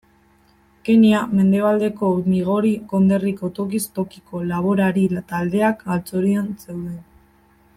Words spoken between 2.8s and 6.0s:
konderriko tokiz tokiko laborari taldeak